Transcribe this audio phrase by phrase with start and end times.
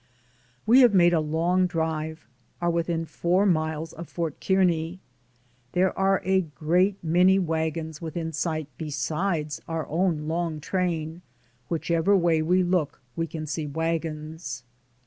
[0.65, 2.25] We have made a long drive,
[2.59, 4.99] are within four miles of Fort Kearney.
[5.73, 10.09] There are a great many wagons within sight besides our DAYS ON THE ROAD.
[10.13, 11.21] 83 own long train,
[11.69, 14.63] whichever way we look we can see wagons.